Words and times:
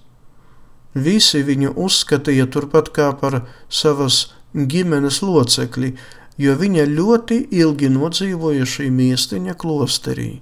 Visi 0.94 1.42
viņu 1.46 1.74
uzskatīja 1.74 2.46
turpat 2.54 2.92
kā 2.94 3.12
par 3.18 3.42
savas 3.70 4.34
ģimenes 4.54 5.22
locekli, 5.26 5.94
jo 6.38 6.54
viņa 6.58 6.86
ļoti 6.90 7.40
ilgi 7.54 7.90
nodzīvoja 7.94 8.66
šī 8.70 8.90
miestiņa 8.94 9.56
klosterī. 9.58 10.42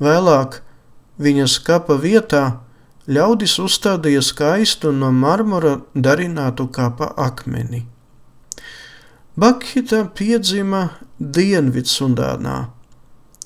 Vēlāk 0.00 0.60
viņas 1.20 1.58
kapa 1.64 1.96
vietā 2.00 2.60
ļaudis 3.08 3.58
uzstādīja 3.60 4.22
skaistu 4.24 4.92
no 4.92 5.10
marmora 5.12 5.80
darinātu 5.94 6.68
kapa 6.72 7.12
akmeni. 7.16 7.86
Bakhita 9.40 10.04
piedzima 10.16 10.88
Dienvidsudānā, 11.20 12.56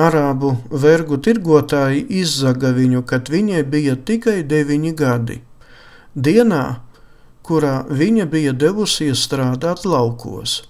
Arābu 0.00 0.56
vergu 0.70 1.16
tirgotāji 1.18 2.06
izzaga 2.20 2.70
viņu, 2.76 3.02
kad 3.02 3.28
viņai 3.28 3.62
bija 3.68 3.96
tikai 3.96 4.42
deviņi 4.46 4.92
gadi, 4.96 5.42
dienā, 6.14 6.80
kurā 7.42 7.84
viņa 7.90 8.26
bija 8.30 8.52
devusies 8.54 9.18
strādāt 9.26 9.84
laukos. 9.84 10.62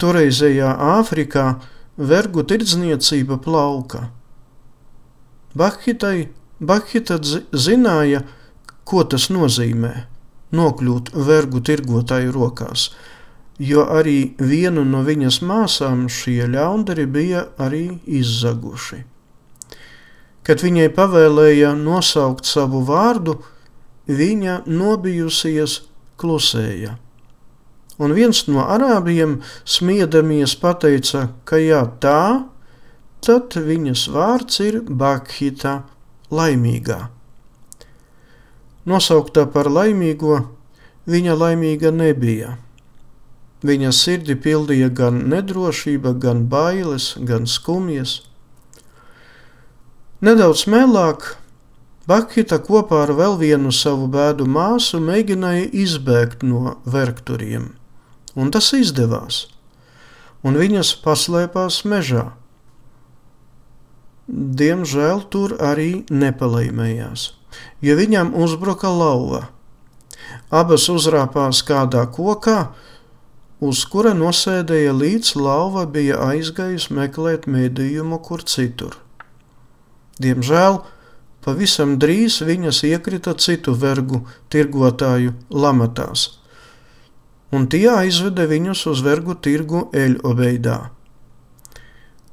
Toreizējā 0.00 0.72
Āfrikā 0.96 1.60
vergu 2.00 2.40
tirdzniecība 2.48 3.36
plauka. 3.44 4.08
Bahitai 5.52 6.39
Bahita 6.60 7.16
zināja, 7.56 8.24
ko 8.84 9.04
tas 9.08 9.30
nozīmē 9.32 9.94
nokļūt 10.52 11.12
vergu 11.14 11.62
tirgotāju 11.64 12.34
rokās, 12.34 12.90
jo 13.56 13.86
arī 13.88 14.34
vienu 14.36 14.84
no 14.84 15.00
viņas 15.06 15.40
māsām 15.46 16.08
šie 16.12 16.48
ļaundari 16.52 17.06
bija 17.06 17.46
arī 17.60 17.84
izzaguši. 18.04 19.04
Kad 20.44 20.64
viņai 20.64 20.88
pavēlēja 20.96 21.74
nosaukt 21.78 22.48
savu 22.48 22.80
vārdu, 22.88 23.38
viņa 24.08 24.62
nobijusies 24.66 25.80
klusēja. 26.20 26.96
Un 28.00 28.14
viens 28.16 28.42
no 28.48 28.64
arābiem 28.64 29.38
smiedamies 29.68 30.56
pateica, 30.60 31.28
ka 31.44 31.60
jā, 31.60 31.82
tā, 32.00 32.48
tad 33.24 33.56
viņas 33.56 34.06
vārds 34.12 34.60
ir 34.64 34.80
Bakhita 34.88 35.82
laimīgā. 36.30 37.00
Nosauktā 38.88 39.44
par 39.52 39.68
laimīgo, 39.70 40.40
viņa 41.10 41.36
laimīga 41.36 41.92
nebija. 41.94 42.56
Viņa 43.60 43.90
sirdi 43.92 44.38
pildīja 44.40 44.88
gan 44.88 45.20
nedrošība, 45.28 46.14
gan 46.16 46.46
bailes, 46.48 47.12
gan 47.20 47.44
skumjas. 47.46 48.22
Nedaudz 50.24 50.64
mēlāk 50.68 51.34
Bakita 52.10 52.56
kopā 52.58 53.04
ar 53.04 53.12
vēl 53.14 53.36
vienu 53.38 53.70
savu 53.70 54.08
bēdu 54.10 54.46
māsu 54.48 54.98
mēģināja 55.04 55.68
izbēgt 55.82 56.40
no 56.42 56.78
vergturiem, 56.82 57.68
un 58.34 58.50
tas 58.50 58.72
izdevās, 58.74 59.44
un 60.42 60.58
viņas 60.58 60.94
paslēpās 61.04 61.84
mežā. 61.84 62.24
Diemžēl 64.30 65.24
tur 65.26 65.56
arī 65.58 66.04
nepalaimējās, 66.06 67.32
jo 67.82 67.94
viņam 67.98 68.30
uzbruka 68.38 68.86
lauva. 68.94 69.48
Abas 70.54 70.84
uzrāpās 70.92 71.64
kādā 71.66 72.04
kokā, 72.14 72.70
uz 73.58 73.80
kura 73.90 74.12
nosēdēja 74.14 74.92
līdz 74.94 75.34
lauva 75.34 75.82
bija 75.90 76.20
aizgājusi 76.28 76.94
meklēt 76.94 77.48
mēdījumu 77.50 78.20
kur 78.22 78.44
citur. 78.46 78.94
Diemžēl 80.22 80.78
pavisam 81.42 81.96
drīz 81.98 82.38
viņas 82.46 82.84
iekrita 82.86 83.34
citu 83.34 83.74
vergu 83.74 84.20
tirgotāju 84.52 85.34
lamatās, 85.50 86.28
un 87.50 87.66
tie 87.66 87.88
aizveda 87.96 88.46
viņus 88.46 88.84
uz 88.92 89.02
vergu 89.02 89.34
tirgu 89.34 89.88
Eļobeidā. 89.90 90.78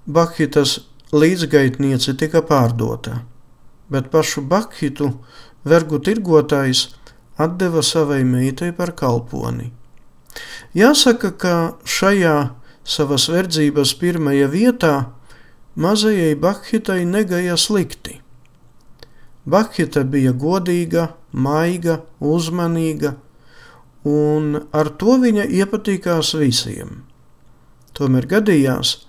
Bahitas 0.06 0.78
līdzgaitniece 1.14 2.16
tika 2.20 2.42
pārdota, 2.44 3.22
bet 3.90 4.10
pašu 4.12 4.44
Bakhitu 4.48 5.14
vergu 5.68 6.00
tirgotājs 6.04 6.88
atdeva 7.38 7.84
savai 7.84 8.24
meitai 8.28 8.72
par 8.76 8.94
kalponi. 8.98 9.72
Jāsaka, 10.78 11.32
ka 11.32 11.56
šajā 11.88 12.38
savas 12.88 13.28
verdzības 13.32 13.94
pirmajā 14.00 14.50
vietā 14.52 14.94
mazajai 15.76 16.36
Bakhitai 16.36 17.06
negaja 17.06 17.58
slikti. 17.58 18.20
Bakhita 19.48 20.04
bija 20.04 20.34
godīga, 20.36 21.14
maiga, 21.32 22.02
uzmanīga, 22.20 23.14
un 24.04 24.58
ar 24.76 24.90
to 25.00 25.16
viņa 25.22 25.48
iepatikās 25.48 26.34
visiem. 26.36 27.04
Tomēr 27.96 28.28
gadījās, 28.28 29.07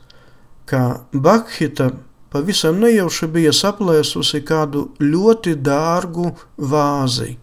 ka 0.69 0.83
Bakhita 1.13 1.91
pavisam 2.33 2.81
nejauši 2.83 3.29
bija 3.33 3.53
saplēsusi 3.57 4.43
kādu 4.45 4.91
ļoti 5.01 5.57
dārgu 5.65 6.35
vāzi. 6.57 7.37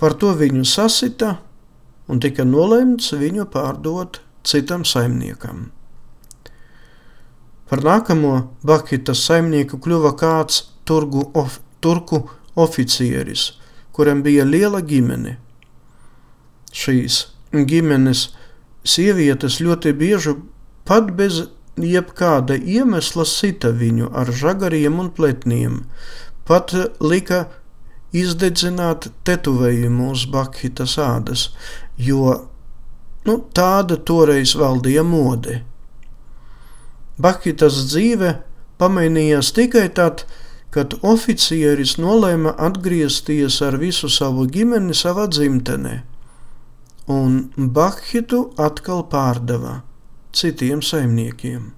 Par 0.00 0.16
to 0.16 0.32
viņu 0.36 0.64
sasita 0.64 1.34
un 2.08 2.20
tika 2.24 2.46
nolemts 2.48 3.12
viņu 3.12 3.44
pārdot 3.52 4.22
citam 4.46 4.86
saimniekam. 4.88 5.68
Par 7.70 7.84
nākamo 7.86 8.32
Bakhitas 8.66 9.20
saimnieku 9.28 9.78
kļuva 9.78 10.16
kāds 10.18 10.64
turgu, 10.88 11.28
of, 11.38 11.60
turku 11.78 12.24
oficieris, 12.58 13.52
kuram 13.94 14.24
bija 14.24 14.42
liela 14.48 14.80
ģimene. 14.82 15.36
Šīs 16.74 17.20
ģimenes 17.52 18.30
sievietes 18.86 19.60
ļoti 19.62 19.92
bieži 19.94 20.34
pat 20.88 21.12
bez 21.14 21.44
jebkāda 21.76 22.56
iemesla 22.56 23.24
sita 23.24 23.70
viņu 23.70 24.10
ar 24.16 24.30
žagariem 24.32 24.98
un 25.00 25.10
pletniem, 25.14 25.84
pat 26.44 26.74
lika 27.00 27.46
izdedzināt 28.12 29.10
tetuvējumu 29.24 30.10
uz 30.10 30.26
Bakhitas 30.30 30.96
ādas, 30.98 31.50
jo 31.96 32.34
nu, 33.26 33.38
tāda 33.54 33.96
toreiz 33.96 34.56
valdīja 34.58 35.04
mode. 35.06 35.60
Bakhitas 37.20 37.84
dzīve 37.90 38.38
pamainījās 38.80 39.52
tikai 39.54 39.88
tad, 39.94 40.24
kad 40.70 40.94
oficieris 41.02 41.96
nolēma 41.98 42.54
atgriezties 42.58 43.58
ar 43.66 43.76
visu 43.78 44.08
savu 44.08 44.46
ģimeni 44.46 44.94
savā 44.96 45.26
dzimtenē, 45.30 46.00
un 47.10 47.38
Bakhitu 47.56 48.48
atkal 48.58 49.04
pārdeva 49.10 49.80
citiem 50.32 50.82
saimniekiem. 50.82 51.70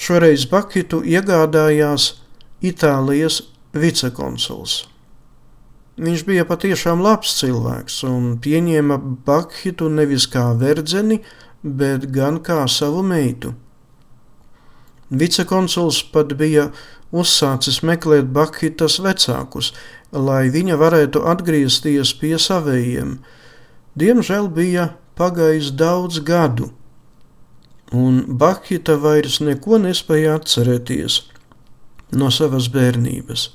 Šoreiz 0.00 0.46
Bakitu 0.48 1.02
iegādājās 1.04 2.14
Itālijas 2.64 3.42
vicekonsuls. 3.76 4.84
Viņš 6.00 6.22
bija 6.24 6.46
patiešām 6.48 7.02
labs 7.04 7.34
cilvēks 7.36 7.98
un 8.08 8.30
pieņēma 8.40 8.96
Bakhitu 9.26 9.90
nevis 9.92 10.24
kā 10.32 10.46
verdzeni, 10.56 11.18
bet 11.60 12.06
gan 12.14 12.38
kā 12.40 12.62
savu 12.72 13.02
meitu. 13.04 13.52
Vicekonsuls 15.10 15.98
pat 16.14 16.32
bija 16.40 16.70
uzsācis 17.12 17.82
meklēt 17.84 18.30
Bakhitas 18.32 18.96
vecākus, 19.02 19.72
lai 20.14 20.46
viņa 20.54 20.78
varētu 20.80 21.24
atgriezties 21.28 22.14
pie 22.20 22.36
savējiem. 22.40 23.18
Diemžēl 23.98 24.48
bija 24.54 24.92
pagājis 25.20 25.70
daudz 25.76 26.24
gadu, 26.24 26.72
un 27.92 28.24
Bakhita 28.40 28.96
vairs 29.04 29.38
neko 29.44 29.78
nespēja 29.84 30.40
atcerēties 30.40 31.22
no 32.16 32.32
savas 32.34 32.72
bērnības 32.72 33.50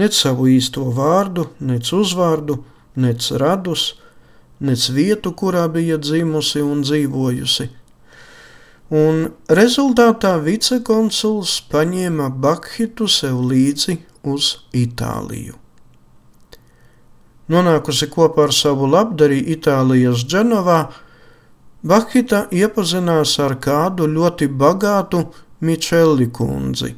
nec 0.00 0.14
savu 0.14 0.48
īsto 0.50 0.86
vārdu, 0.94 1.48
nec 1.60 1.90
uzvārdu, 1.94 2.60
nec 3.00 3.26
radus, 3.42 3.94
nec 4.60 4.86
vietu, 4.94 5.32
kurā 5.32 5.66
bija 5.72 5.98
dzimusi 5.98 6.62
un 6.62 6.84
dzīvojusi. 6.86 7.68
Un 8.90 9.28
rezultātā 9.46 10.34
vicekonsuls 10.42 11.60
paņēma 11.70 12.30
Bakhitu 12.42 13.06
sev 13.08 13.38
līdzi 13.52 14.00
uz 14.26 14.56
Itāliju. 14.74 15.54
Nonākusi 17.50 18.06
kopā 18.12 18.46
ar 18.46 18.52
savu 18.54 18.86
labdarī 18.86 19.40
Itālijas 19.56 20.22
Dženovā, 20.22 20.80
Bakhita 21.82 22.44
iepazinās 22.52 23.38
ar 23.40 23.56
kādu 23.64 24.06
ļoti 24.06 24.50
bagātu 24.62 25.24
Mičeli 25.64 26.28
kundzi, 26.28 26.92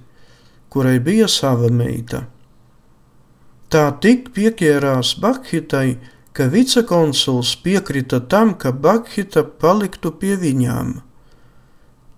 kurai 0.69 0.99
bija 0.99 1.29
sava 1.31 1.71
meita. 1.71 2.25
Tā 3.73 3.85
tik 4.05 4.29
pieķērās 4.35 5.15
Bakhitai, 5.23 5.97
ka 6.37 6.51
vicekonsuls 6.53 7.55
piekrita 7.65 8.21
tam, 8.29 8.53
ka 8.59 8.75
Bakhita 8.75 9.47
paliktu 9.47 10.13
pie 10.13 10.37
viņām. 10.37 10.99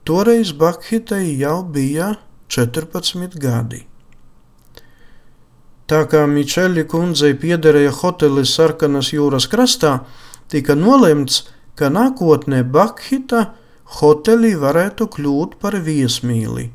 Toreiz 0.04 0.50
Bakhitai 0.56 1.36
jau 1.38 1.60
bija 1.62 2.14
14 2.48 3.38
gadi. 3.38 3.84
Tā 5.90 6.04
kā 6.08 6.22
Mičeli 6.30 6.86
kundzei 6.88 7.34
piederēja 7.36 7.92
hotelis 7.98 8.54
Sarkanas 8.56 9.10
jūras 9.12 9.48
krastā, 9.52 9.98
tika 10.48 10.76
nolemts, 10.78 11.42
ka 11.76 11.90
nākotnē 11.92 12.62
Bakhita 12.64 13.50
hotelī 14.00 14.54
varētu 14.56 15.10
kļūt 15.12 15.58
par 15.60 15.76
viesmīli. 15.84 16.70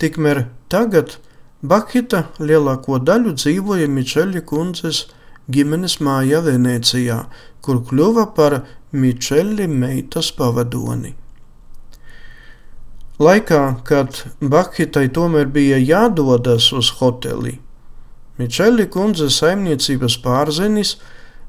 Tikmēr 0.00 0.46
tagad 0.72 1.18
Bakita 1.60 2.22
lielāko 2.40 2.96
daļu 3.04 3.34
dzīvoja 3.36 3.88
Mičeļa 3.92 4.40
kundzes 4.48 5.02
ģimenes 5.52 5.98
mājā 6.00 6.40
Venecijā, 6.46 7.26
kur 7.60 7.82
kļuva 7.84 8.30
par 8.36 8.62
Mičeļa 8.96 9.66
meitas 9.68 10.30
pavadoni. 10.38 11.12
Laikā, 13.20 13.62
kad 13.84 14.22
Bakitai 14.40 15.08
tomēr 15.12 15.50
bija 15.52 15.76
jādodas 15.78 16.70
uz 16.72 16.92
hoteli, 17.00 17.58
Mičeļa 18.40 18.86
kundzes 18.88 19.36
saimniecības 19.42 20.14
pārzinis 20.24 20.94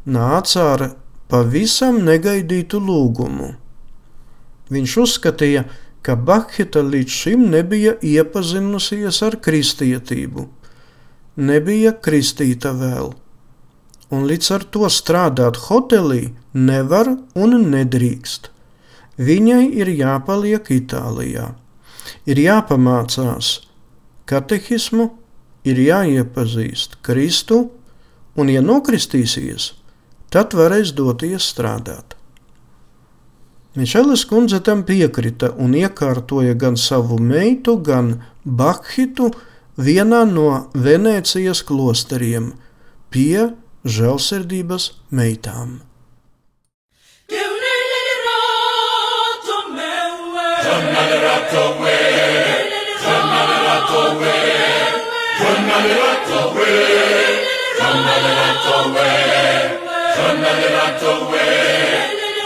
nāca 0.03 0.65
ar 0.73 0.81
pavisam 1.31 2.01
negaidītu 2.03 2.81
lūgumu. 2.83 3.53
Viņš 4.71 4.97
uzskatīja, 5.05 5.63
ka 5.63 5.91
ka 6.01 6.15
Bahita 6.15 6.81
līdz 6.81 7.13
šim 7.13 7.43
nebija 7.53 7.93
iepazinusies 8.01 9.21
ar 9.25 9.37
kristietību, 9.45 10.47
nebija 11.37 11.93
kristīta 12.05 12.73
vēl, 12.77 13.11
un 14.09 14.25
līdz 14.29 14.49
ar 14.57 14.65
to 14.73 14.89
strādāt 14.89 15.59
hotelī 15.67 16.31
nevar 16.53 17.13
un 17.37 17.59
nedrīkst. 17.73 18.49
Viņai 19.21 19.65
ir 19.77 19.91
jāpaliek 19.93 20.71
Itālijā, 20.73 21.51
ir 22.25 22.39
jāpamācās 22.41 23.59
katehismu, 24.29 25.11
ir 25.67 25.77
jāiepazīst 25.77 26.97
Kristu, 27.05 27.67
un, 28.35 28.49
ja 28.49 28.63
nokristīsies, 28.65 29.73
tad 30.33 30.55
varēs 30.57 30.95
doties 30.97 31.51
strādāt. 31.53 32.15
Mišeles 33.77 34.25
kundze 34.27 34.59
tam 34.65 34.81
piekrita 34.87 35.53
un 35.55 35.75
iekārtoja 35.79 36.57
gan 36.59 36.75
savu 36.75 37.19
meitu, 37.23 37.77
gan 37.79 38.17
Bakhitu 38.43 39.29
vienā 39.79 40.25
no 40.27 40.65
Venēcijas 40.73 41.61
klosteriem 41.67 42.51
pie 43.13 43.51
žēlsirdības 43.85 44.91
meitām. 45.15 45.79
Jonalerato 50.71 51.63
way, 51.81 52.71
Jonalerato 53.03 54.03
way, 54.21 54.95
Jonalerato 55.37 56.39
way, 56.55 57.43
Jonalerato 57.75 58.77
way, 58.95 59.75
Jonalerato 60.15 61.13
way, 61.27 61.59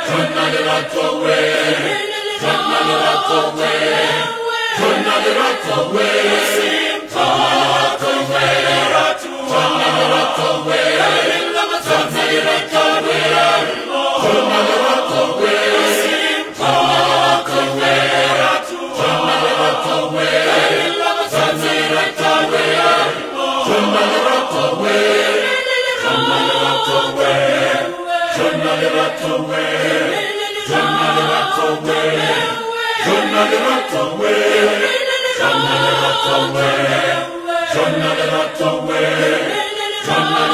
Jonalerato 0.04 1.06
way, 1.24 1.48
Jonalerato 2.44 3.40
way, 3.56 3.80
Jonalerato 4.76 5.76
way. 5.94 6.24
Turn 37.75 37.92
the 38.00 38.26
light 38.30 38.61
away. 38.61 39.73
Somewhere. 40.04 40.44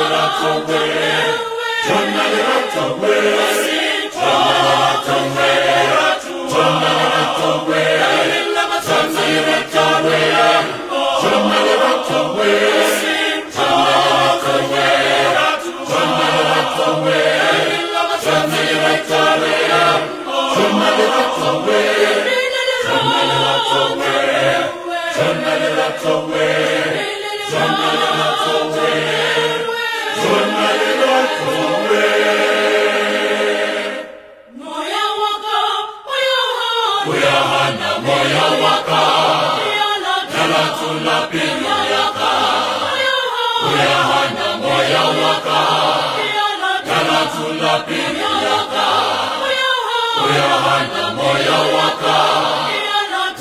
Moyo 51.16 51.59
waka, 51.75 52.16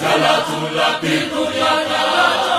jala 0.02 0.34
tulapinduyaka. 0.48 2.59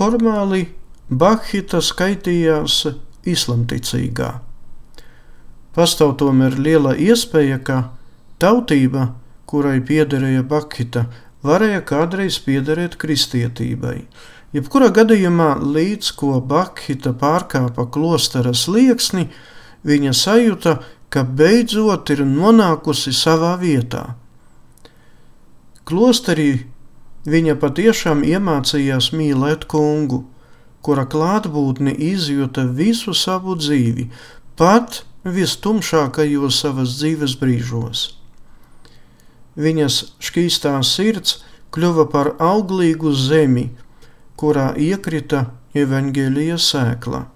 formāli 0.00 0.70
Bakhita 1.10 1.82
skaitījās 1.84 2.86
islamticīgā. 3.28 4.30
Pastāv 5.76 6.14
tomēr 6.22 6.56
liela 6.56 6.94
iespēja, 6.96 7.58
ka 7.60 7.80
tautība, 8.40 9.10
kurai 9.50 9.76
piederēja 9.84 10.46
Bakhita, 10.46 11.04
varēja 11.44 11.82
kādreiz 11.84 12.38
piederēt 12.46 12.96
kristietībai. 13.02 13.98
Jebkurā 14.56 14.88
gadījumā, 14.94 15.50
līdz 15.60 16.14
ko 16.16 16.38
Bakhita 16.40 17.12
pārkāpa 17.20 17.84
klostera 17.92 18.54
slieksni, 18.56 19.28
viņa 19.84 20.16
sajūta, 20.16 20.78
ka 21.12 21.26
beidzot 21.26 22.10
ir 22.14 22.24
nonākusi 22.24 23.12
savā 23.12 23.52
vietā. 23.60 24.14
Klosterī 25.84 26.52
viņa 27.28 27.56
patiešām 27.60 28.22
iemācījās 28.24 29.10
mīlēt 29.16 29.66
kungu 29.70 30.24
kura 30.82 31.04
klātbūtni 31.08 31.92
izjuta 32.10 32.64
visu 32.64 33.14
savu 33.16 33.56
dzīvi, 33.58 34.08
pat 34.56 35.02
vistumšākajos 35.24 36.60
savas 36.64 36.96
dzīves 36.98 37.36
brīžos. 37.40 38.06
Viņas 39.60 40.00
šķīstā 40.24 40.76
sirds 40.86 41.40
kļuva 41.74 42.06
par 42.12 42.32
auglīgu 42.40 43.12
zemi, 43.12 43.68
kurā 44.40 44.70
iekrita 44.78 45.50
evaņģēlija 45.76 46.56
sēkla. 46.56 47.26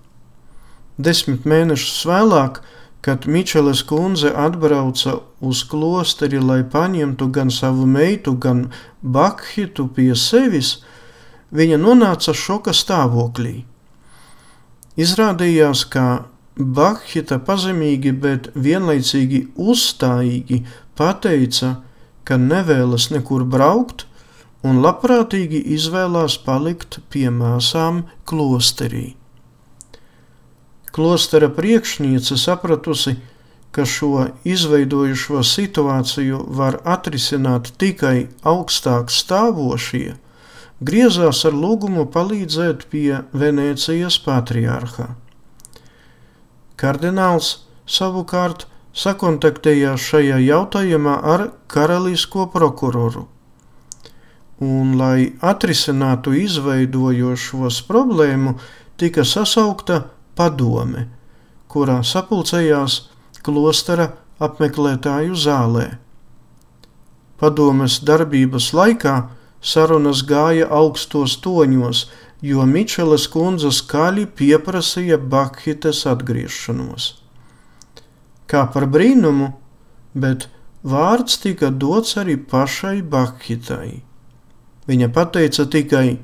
Desmit 0.96 1.44
mēnešus 1.44 2.04
vēlāk, 2.08 2.62
kad 3.04 3.26
Mičeles 3.28 3.82
kundze 3.84 4.30
atbrauca 4.32 5.18
uz 5.44 5.61
klosteri, 5.68 6.38
lai 6.40 6.62
paņemtu 6.64 7.26
gan 7.28 7.50
savu 7.52 7.84
meitu, 7.87 8.32
gan 8.40 8.70
Bakhitu 9.02 9.90
pie 9.92 10.14
sevis, 10.16 10.78
viņa 11.52 11.76
nonāca 11.82 12.32
šoka 12.32 12.73
stāvoklī. 12.73 13.66
Izrādījās, 14.96 15.82
ka 15.92 16.04
Bahita 16.56 17.40
pazemīgi, 17.42 18.12
bet 18.25 18.49
vienlaicīgi 18.54 19.40
uzstājīgi 19.58 20.61
pateica, 20.96 21.75
ka 22.25 22.38
nevēlas 22.38 23.11
nekur 23.11 23.44
braukt 23.44 24.06
un 24.64 24.80
labprātīgi 24.80 25.61
izvēlās 25.76 26.38
palikt 26.46 27.02
pie 27.11 27.26
māsām 27.28 28.05
klosterī. 28.24 29.12
Klostera 30.94 31.48
priekšniece 31.50 32.37
sapratusi, 32.38 33.16
ka 33.74 33.83
šo 33.83 34.28
izveidojušo 34.46 35.40
situāciju 35.42 36.44
var 36.59 36.76
atrisināt 36.87 37.72
tikai 37.83 38.28
augstāk 38.46 39.11
stāvošie, 39.11 40.14
griezās 40.78 41.42
ar 41.50 41.59
lūgumu 41.64 42.07
palīdzēt 42.14 42.87
pie 42.94 43.24
Venēcijas 43.42 44.20
patriārha. 44.22 45.09
Kardināls 46.78 47.50
savukārt 47.98 48.68
sakontaktējās 48.94 50.09
šajā 50.12 50.40
jautājumā 50.46 51.18
ar 51.35 51.48
karalisko 51.74 52.46
prokuroru. 52.54 53.26
Un, 54.62 54.94
lai 54.98 55.35
atrisinātu 55.42 56.38
izveidojošos 56.38 57.83
problēmu, 57.88 58.54
tika 58.96 59.26
sasaukta 59.26 60.04
padome, 60.38 61.09
kurā 61.68 62.01
sapulcējās 62.07 63.01
klostera 63.44 64.11
apmeklētāju 64.42 65.37
zālē. 65.38 65.87
Padomes 67.40 67.99
darbības 68.07 68.73
laikā 68.77 69.16
Sarunas 69.64 70.20
gāja 70.29 70.66
augstos 70.68 71.38
toņos, 71.40 72.05
jo 72.44 72.64
Mičeles 72.68 73.25
kundze 73.33 73.70
skaļi 73.73 74.27
pieprasīja 74.38 75.16
Bakhites 75.18 76.03
atgriešanos. 76.11 77.07
Kā 78.44 78.66
par 78.75 78.85
brīnumu, 78.92 79.55
bet 80.12 80.51
vārds 80.85 81.40
tika 81.40 81.70
dots 81.73 82.18
arī 82.20 82.37
pašai 82.37 82.99
Bakhitai. 83.14 84.03
Viņa 84.85 85.09
pateica 85.16 85.64
tikai: 85.64 86.18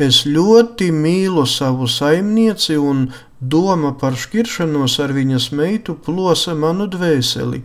Es 0.00 0.22
ļoti 0.24 0.88
mīlu 0.96 1.44
savu 1.46 1.84
saimnieci, 1.84 2.78
un 2.80 3.10
doma 3.42 3.92
par 3.98 4.16
šķiršanos 4.16 4.96
ar 5.02 5.12
viņas 5.18 5.50
meitu 5.58 5.98
plosa 5.98 6.54
manu 6.54 6.86
dvēseli. 6.90 7.62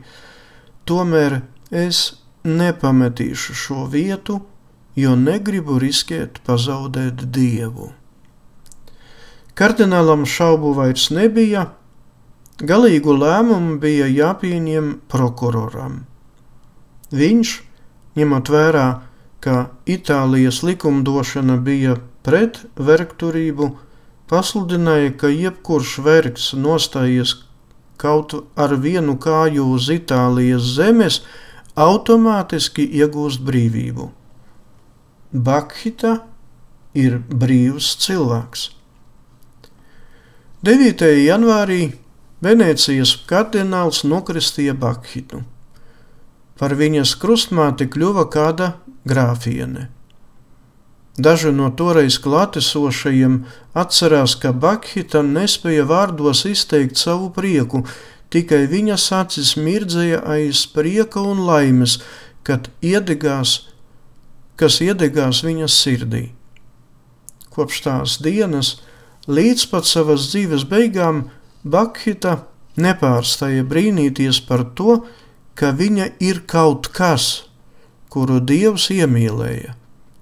Tomēr 0.90 1.42
es 1.72 2.04
nepametīšu 2.44 3.58
šo 3.64 3.88
vietu 3.94 4.42
jo 4.98 5.14
negribu 5.16 5.78
riskēt 5.82 6.42
pazaudēt 6.48 7.28
dievu. 7.34 7.92
Kardinālam 9.58 10.26
šaubu 10.30 10.74
vairs 10.78 11.10
nebija, 11.14 11.68
galīgu 12.62 13.14
lēmumu 13.18 13.78
bija 13.82 14.10
jāpieņem 14.10 14.92
prokuroram. 15.10 16.02
Viņš, 17.14 17.54
ņemot 18.18 18.52
vērā, 18.54 18.88
ka 19.42 19.70
Itālijas 19.86 20.64
likumdošana 20.66 21.60
bija 21.62 21.98
pret 22.26 22.64
vergturību, 22.76 23.70
pasludināja, 24.30 25.14
ka 25.18 25.32
jebkurš 25.32 25.98
vergs 26.06 26.54
nostājies 26.54 27.36
kaut 27.98 28.36
ar 28.56 28.76
vienu 28.82 29.18
kāju 29.18 29.66
uz 29.74 29.90
Itālijas 29.94 30.74
zemes, 30.78 31.22
automātiski 31.78 32.86
iegūst 33.02 33.44
brīvību. 33.46 34.10
Bakhita 35.34 36.18
ir 36.98 37.20
brīvs 37.30 37.94
cilvēks. 38.06 38.72
9. 40.66 41.06
janvārī 41.22 41.82
Venecijas 42.42 43.14
kardināls 43.30 44.04
nokristīja 44.06 44.74
Bakhitu. 44.78 45.44
Par 46.58 46.74
viņas 46.78 47.14
krustmāti 47.22 47.86
kļuva 47.94 48.26
kāda 48.34 48.72
grāfiene. 49.06 49.88
Daži 51.18 51.52
no 51.52 51.72
toreiz 51.74 52.20
klātesošajiem 52.22 53.40
atcerās, 53.74 54.36
ka 54.38 54.52
Bakhita 54.54 55.24
nespēja 55.26 55.88
vārdos 55.90 56.44
izteikt 56.46 57.02
savu 57.02 57.32
prieku, 57.34 57.82
tikai 58.30 58.68
viņas 58.70 59.08
acis 59.18 59.56
mirdzēja 59.58 60.22
aiz 60.30 60.68
prieka 60.70 61.24
un 61.26 61.42
laimes, 61.48 61.98
kad 62.46 62.70
iedegās 62.86 63.58
kas 64.58 64.82
iedegās 64.82 65.44
viņas 65.46 65.78
sirdī. 65.84 66.24
Kopš 67.54 67.82
tās 67.86 68.18
dienas 68.26 68.76
līdz 69.30 69.68
pat 69.72 69.90
savas 69.90 70.30
dzīves 70.32 70.66
beigām 70.70 71.28
Bakhita 71.68 72.40
nepārstāja 72.80 73.66
brīnīties 73.68 74.42
par 74.48 74.64
to, 74.78 75.02
ka 75.58 75.74
viņa 75.78 76.12
ir 76.24 76.44
kaut 76.50 76.90
kas, 76.94 77.48
kuru 78.14 78.40
Dievs 78.40 78.90
iemīlēja, 78.94 79.74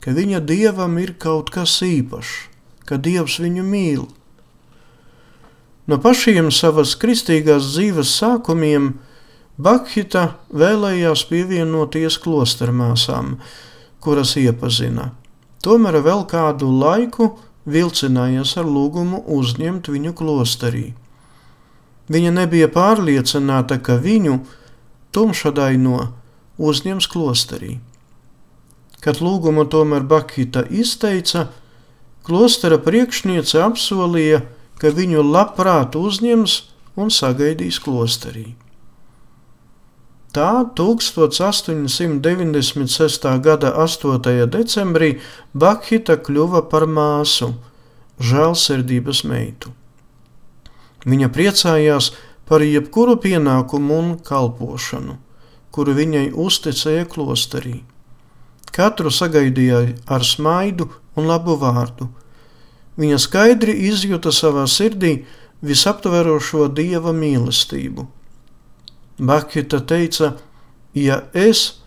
ka 0.05 0.13
viņa 0.13 0.43
Dievam 0.45 0.99
ir 1.01 1.15
kaut 1.17 1.49
kas 1.49 1.79
īpašs, 1.81 2.33
ka 2.85 2.99
Dievs 3.01 3.39
viņu 3.41 3.63
mīl. 3.65 4.03
No 5.89 5.97
pašiem 6.01 6.51
savas 6.53 6.93
kristīgās 7.01 7.71
dzīves 7.73 8.11
sākumiem 8.19 8.91
Bakhita 9.57 10.35
vēlējās 10.53 11.23
pievienoties 11.29 12.19
klostermāsām, 12.21 13.39
kuras 14.03 14.35
iepazina. 14.37 15.13
Tomēr 15.65 15.97
vēl 16.05 16.21
kādu 16.29 16.69
laiku 16.69 17.31
vilcinājās 17.65 18.53
ar 18.61 18.69
lūgumu 18.69 19.23
uzņemt 19.39 19.89
viņu 19.89 20.13
klosterī. 20.13 20.85
Viņa 22.13 22.35
nebija 22.35 22.69
pārliecināta, 22.69 23.79
ka 23.81 23.97
viņu 23.97 24.37
tumšadaino 25.15 26.03
uzņems 26.61 27.09
klosterī. 27.09 27.79
Kad 29.03 29.21
lūgumu 29.21 29.67
tomēr 29.69 30.05
Bakita 30.07 30.65
izteica, 30.69 31.49
klostera 32.25 32.79
priekšniece 32.81 33.61
apsolīja, 33.61 34.41
ka 34.81 34.91
viņu 34.91 35.23
labprāt 35.23 35.95
uzņems 35.95 36.61
un 36.99 37.09
sagaidīs 37.11 37.79
klosterī. 37.83 38.55
Tā 40.35 40.67
1896. 40.75 43.39
gada 43.39 43.71
8. 43.79 44.19
decembrī 44.51 45.23
Bakhita 45.53 46.17
kļuva 46.19 46.67
par 46.67 46.83
māsu, 46.91 47.55
žēlsirdības 48.19 49.23
meitu. 49.31 49.71
Viņa 51.07 51.31
priecājās 51.31 52.11
par 52.49 52.61
jebkuru 52.67 53.15
pienākumu 53.23 53.95
un 53.95 54.19
kalpošanu, 54.19 55.15
kuru 55.71 55.95
viņai 55.95 56.35
uzticēja 56.35 57.07
klosterī. 57.15 57.94
Katru 58.75 59.11
sagaidīja 59.13 59.85
ar 60.11 60.25
smaidu 60.27 60.89
un 61.15 61.29
labu 61.31 61.55
vārdu. 61.61 62.09
Viņa 62.99 63.21
skaidri 63.23 63.77
izjuta 63.87 64.31
savā 64.35 64.67
sirdī 64.71 65.15
visaptverošo 65.63 66.67
dieva 66.75 67.15
mīlestību 67.15 68.07
Bakita 69.17 69.79
teica, 69.79 70.33
ja 70.93 71.21
es, 71.33 71.79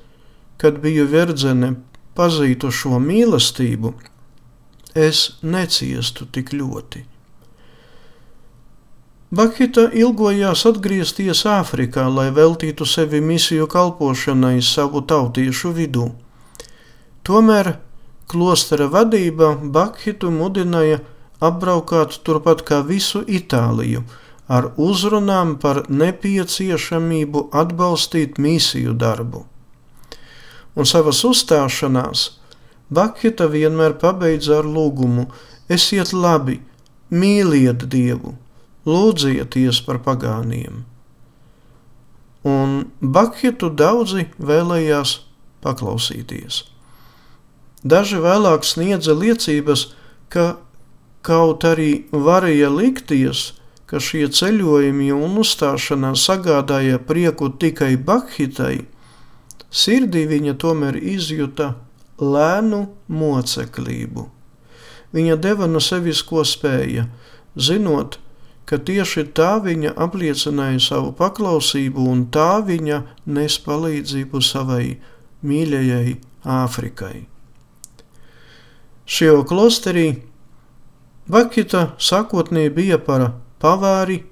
kad 0.56 0.80
biju 0.80 1.04
verdzene, 1.12 1.74
pazītu 2.16 2.70
šo 2.72 2.96
mīlestību, 3.04 3.92
es 4.96 5.36
neciestu 5.42 6.24
tik 6.32 6.54
ļoti. 6.56 7.04
Bakhita 9.28 9.90
ilgojās 9.92 10.64
atgriezties 10.70 11.44
Āfrikā, 11.44 12.06
lai 12.08 12.30
veltītu 12.32 12.86
sevi 12.88 13.20
misiju 13.20 13.68
kalpošanai 13.68 14.62
savu 14.64 15.04
tautiešu 15.04 15.74
vidū. 15.76 16.08
Tomēr 17.26 17.76
klostera 18.28 18.88
vadība 18.92 19.54
Bakhitu 19.62 20.30
mudināja 20.30 21.00
apbraukāt 21.40 22.18
turpat 22.26 22.64
kā 22.68 22.80
visu 22.86 23.22
Itāliju, 23.26 24.02
ar 24.48 24.70
uzrunām 24.76 25.56
par 25.62 25.84
nepieciešamību 25.88 27.48
atbalstīt 27.52 28.38
misiju 28.38 28.96
darbu. 28.96 29.44
Un 30.76 30.86
savas 30.86 31.22
uzstāšanās 31.26 32.26
Bakhita 32.88 33.48
vienmēr 33.52 33.98
pabeidza 34.00 34.60
ar 34.62 34.68
lūgumu: 34.68 35.28
Esiet 35.68 36.14
labi, 36.16 36.60
mīliet 37.10 37.84
Dievu! 37.92 38.36
lūdzieties 38.88 39.82
par 39.86 40.00
pagāniem. 40.04 40.84
Un 42.48 42.74
Bakhitu 43.02 43.70
daudzi 43.74 44.28
vēlējās 44.38 45.18
paklausīties. 45.64 46.62
Daži 47.84 48.18
vēlāk 48.22 48.64
sniedza 48.66 49.14
liecības, 49.14 49.92
ka 50.28 50.56
kaut 51.22 51.64
arī 51.64 52.08
varēja 52.10 52.70
likties, 52.72 53.52
ka 53.86 54.00
šie 54.02 54.26
ceļojumi 54.28 55.12
un 55.14 55.38
uzstāšanās 55.40 56.24
sagādāja 56.28 56.98
prieku 56.98 57.48
tikai 57.48 57.96
Bakhitai, 57.96 58.82
sirdī 59.70 60.26
viņa 60.28 60.56
tomēr 60.60 60.98
izjuta 60.98 61.74
lēnu 62.18 62.82
moceklību. 63.08 64.26
Viņa 65.14 65.38
deva 65.40 65.68
no 65.70 65.80
sevis 65.80 66.20
ko 66.26 66.42
spēja, 66.44 67.06
zinot, 67.56 68.18
ka 68.68 68.76
tieši 68.76 69.24
tā 69.32 69.54
viņa 69.64 69.94
apliecināja 69.96 70.82
savu 70.90 71.14
paklausību 71.16 72.04
un 72.12 72.26
tā 72.34 72.58
viņa 72.66 73.00
nes 73.38 73.58
palīdzību 73.64 74.44
savai 74.44 74.98
mīļajai 75.40 76.18
Āfrikai. 76.48 77.37
Šajā 79.08 79.44
klosterī 79.48 80.08
Vakita 81.28 81.80
sākotnēji 82.00 82.70
bija 82.72 82.96
par 83.04 83.22
pavāri, 83.60 84.22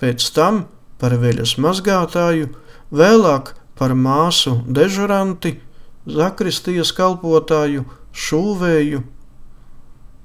pēc 0.00 0.24
tam 0.36 0.66
par 1.00 1.14
veļas 1.20 1.54
mazgātāju, 1.60 2.50
vēlāk 2.92 3.54
par 3.80 3.94
māsu 3.96 4.58
dežuranti, 4.68 5.54
zakristijas 6.04 6.92
kalpotāju, 6.96 7.86
šūvēju. 8.12 9.00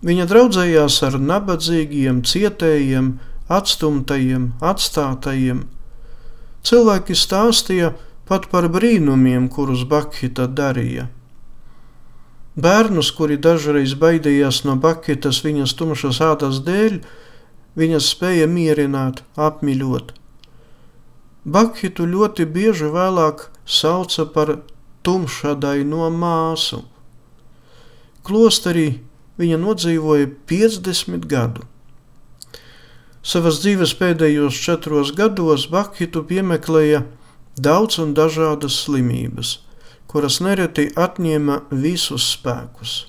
Viņa 0.03 0.25
draudzējās 0.31 0.99
ar 1.07 1.15
nabadzīgiem, 1.19 2.19
cietējiem, 2.27 3.13
atstumtajiem, 3.47 4.49
atstātajiem. 4.59 5.63
Cilvēki 6.67 7.15
stāstīja 7.15 7.93
pat 8.27 8.51
par 8.51 8.67
brīnumiem, 8.71 9.47
kurus 9.51 9.87
Bakhita 9.87 10.47
darīja. 10.51 11.07
Bērnus, 12.57 13.11
kuri 13.13 13.37
dažreiz 13.37 13.93
baidījās 13.99 14.63
no 14.65 14.75
Bakhitas 14.75 15.43
viņas 15.45 15.75
tumšas 15.77 16.21
ādas 16.25 16.61
dēļ, 16.65 16.99
viņas 17.77 18.09
spēja 18.15 18.47
mierināt, 18.49 19.21
apmīļot. 19.37 20.15
Bakhitu 21.45 22.05
ļoti 22.09 22.45
bieži 22.45 22.89
vēlāk 22.93 23.47
sauca 23.65 24.25
par 24.25 24.57
tumšadai 25.03 25.85
no 25.87 26.09
māsu. 26.11 26.83
Klosterī 28.25 28.99
viņa 29.39 29.57
nodzīvoja 29.61 30.27
50 30.49 31.29
gadu. 31.29 31.63
Savas 33.23 33.61
dzīves 33.63 33.93
pēdējos 33.99 34.59
četros 34.63 35.13
gados 35.15 35.67
Bakhitu 35.71 36.23
piemeklēja 36.27 37.03
daudz 37.59 37.99
un 38.03 38.13
dažādas 38.15 38.77
slimības, 38.85 39.59
kuras 40.09 40.39
nereti 40.41 40.89
atņēma 40.97 41.59
visus 41.69 42.31
spēkus. 42.33 43.05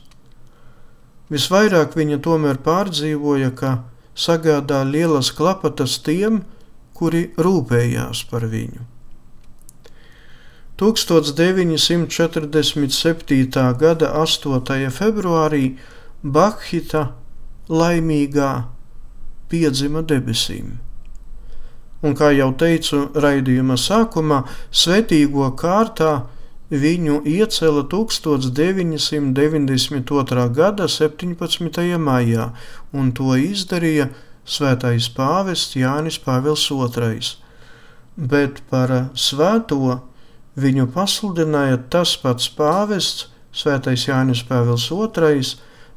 Visvairāk 1.30 1.94
viņa 1.96 2.18
tomēr 2.26 2.58
pārdzīvoja, 2.64 3.50
ka 3.56 3.84
sagādā 4.18 4.82
lielas 4.84 5.30
klapatas 5.32 5.98
tiem, 6.04 6.42
kuri 6.94 7.30
rūpējās 7.40 8.24
par 8.30 8.44
viņu. 8.50 8.80
1947. 10.80 13.76
gada 13.80 14.06
8. 14.16 14.90
februārī 14.96 15.64
Bakhita 16.24 17.02
laimīgā 17.68 18.64
piedzima 19.48 20.02
debesīm. 20.02 20.78
Un, 22.00 22.14
kā 22.16 22.30
jau 22.32 22.52
teicu 22.56 23.12
raidījuma 23.12 23.76
sākumā, 23.76 24.48
svētīgo 24.72 25.52
kārtā 25.60 26.24
viņu 26.70 27.26
iecēla 27.26 27.82
1992. 27.90 30.48
gada 30.54 30.86
17. 30.88 31.98
maijā, 31.98 32.52
un 32.92 33.12
to 33.12 33.34
izdarīja 33.34 34.08
svētais 34.46 35.08
pāvests 35.14 35.76
Jānis 35.76 36.18
Pāvils 36.22 36.70
II. 36.70 37.20
Bet 38.16 38.62
par 38.70 39.10
svēto 39.14 40.00
viņu 40.56 40.86
pasludināja 40.94 41.78
tas 41.90 42.16
pats 42.16 42.48
pāvests, 42.48 43.26
svētais 43.52 44.06
Jānis 44.06 44.42
Pāvils 44.46 44.90
II, 44.90 45.42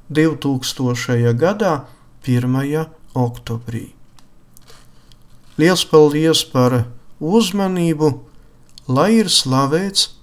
2000. 0.10 1.34
gadā 1.38 1.86
1 2.26 2.88
oktobrī. 3.14 3.94
Liels 5.58 5.86
paldies 5.86 6.44
par 6.50 6.86
uzmanību, 7.22 8.26
lai 8.90 9.22
ir 9.22 9.30
slavēts 9.30 10.23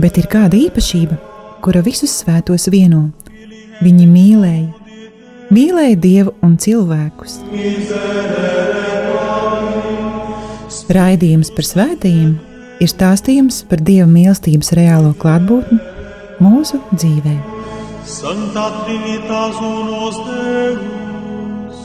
bet 0.00 0.18
ir 0.20 0.30
kāda 0.30 0.58
īpašība, 0.58 1.18
kura 1.64 1.82
visus 1.84 2.14
svētos 2.22 2.68
vieno. 2.72 3.08
Viņi 3.82 4.06
mīlēja, 4.08 4.70
mīlēja 5.54 6.00
Dievu 6.00 6.34
un 6.44 6.56
cilvēkus. 6.60 7.40
Raidījums 10.94 11.50
par 11.54 11.66
svētījumiem 11.66 12.34
ir 12.82 12.90
stāstījums 12.90 13.62
par 13.68 13.82
Dieva 13.84 14.06
mīlestības 14.10 14.72
reālo 14.76 15.12
klātbūtni 15.20 15.78
mūsu 16.42 16.80
dzīvē. 16.94 17.34
Santa 18.04 18.66
Trinitas 18.84 19.60
unos 19.64 20.18
Deus 20.26 21.78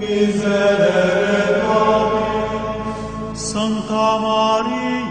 Miserere 0.00 1.60
Domini, 1.66 3.36
Santa 3.36 4.06
Maria, 4.22 5.01